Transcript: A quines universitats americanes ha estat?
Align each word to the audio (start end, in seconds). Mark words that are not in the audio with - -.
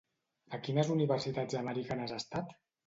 A 0.57 0.61
quines 0.67 0.89
universitats 0.95 1.61
americanes 1.63 2.19
ha 2.19 2.23
estat? 2.25 2.61